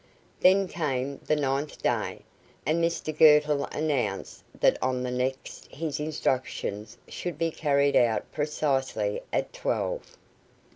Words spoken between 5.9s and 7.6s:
instructions should be